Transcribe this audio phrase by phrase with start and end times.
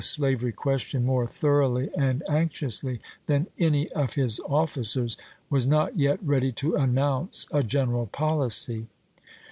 [0.01, 2.93] ° slavery question more thoroughly and anxiously
[3.27, 5.15] 1862™ wV than any of his officers,
[5.47, 8.87] was not yet ready to ^p.'swT"' announce a general policy.